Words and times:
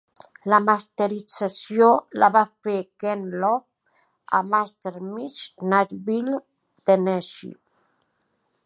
La 0.51 0.57
masterització 0.67 1.89
la 2.23 2.29
va 2.37 2.43
fer 2.67 2.75
Ken 3.03 3.21
Love 3.35 4.09
a 4.39 4.41
MasterMix, 4.55 5.39
Nashville, 5.75 6.45
Tennessee. 6.93 7.59